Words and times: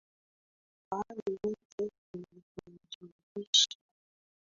Kwa 0.89 1.03
hali 1.07 1.37
zote 1.47 1.91
umenijulisha 2.15 3.77